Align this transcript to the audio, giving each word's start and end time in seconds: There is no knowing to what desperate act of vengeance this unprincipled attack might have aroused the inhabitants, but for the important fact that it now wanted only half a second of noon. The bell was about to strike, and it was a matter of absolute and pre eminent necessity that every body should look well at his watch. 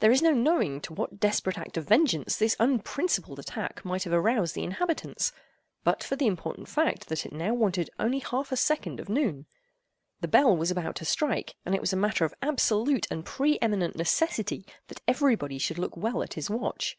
There 0.00 0.10
is 0.10 0.22
no 0.22 0.32
knowing 0.32 0.80
to 0.80 0.92
what 0.92 1.20
desperate 1.20 1.56
act 1.56 1.76
of 1.76 1.86
vengeance 1.86 2.36
this 2.36 2.56
unprincipled 2.58 3.38
attack 3.38 3.84
might 3.84 4.02
have 4.02 4.12
aroused 4.12 4.56
the 4.56 4.64
inhabitants, 4.64 5.30
but 5.84 6.02
for 6.02 6.16
the 6.16 6.26
important 6.26 6.66
fact 6.68 7.06
that 7.08 7.24
it 7.24 7.32
now 7.32 7.54
wanted 7.54 7.88
only 7.96 8.18
half 8.18 8.50
a 8.50 8.56
second 8.56 8.98
of 8.98 9.08
noon. 9.08 9.46
The 10.20 10.26
bell 10.26 10.56
was 10.56 10.72
about 10.72 10.96
to 10.96 11.04
strike, 11.04 11.54
and 11.64 11.76
it 11.76 11.80
was 11.80 11.92
a 11.92 11.96
matter 11.96 12.24
of 12.24 12.34
absolute 12.42 13.06
and 13.08 13.24
pre 13.24 13.56
eminent 13.62 13.94
necessity 13.94 14.66
that 14.88 15.00
every 15.06 15.36
body 15.36 15.58
should 15.58 15.78
look 15.78 15.96
well 15.96 16.24
at 16.24 16.34
his 16.34 16.50
watch. 16.50 16.98